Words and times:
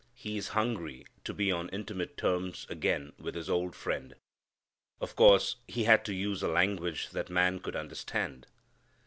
He 0.15 0.35
is 0.35 0.47
hungry 0.57 1.05
to 1.25 1.31
be 1.31 1.51
on 1.51 1.69
intimate 1.69 2.17
terms 2.17 2.65
again 2.71 3.13
with 3.19 3.35
his 3.35 3.51
old 3.51 3.75
friend. 3.75 4.15
Of 4.99 5.15
course 5.15 5.57
he 5.67 5.83
had 5.83 6.03
to 6.05 6.15
use 6.15 6.41
a 6.41 6.47
language 6.47 7.11
that 7.11 7.29
man 7.29 7.59
could 7.59 7.75
understand. 7.75 8.47